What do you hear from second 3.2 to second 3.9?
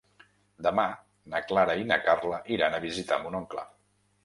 mon oncle.